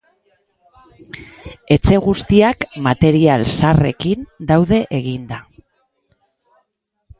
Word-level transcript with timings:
Etxe 1.75 1.99
guztiak 2.05 2.65
material 2.87 3.45
zaharrekin 3.59 4.27
daude 4.53 4.83
eginda. 5.03 5.41